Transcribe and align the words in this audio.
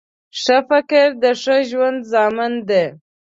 ښه 0.41 0.57
فکر 0.69 1.07
د 1.23 1.25
ښه 1.41 1.57
ژوند 1.69 1.99
ضامن 2.13 2.53
دی 2.69 2.85